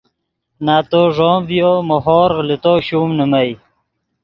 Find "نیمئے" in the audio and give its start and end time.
3.17-3.51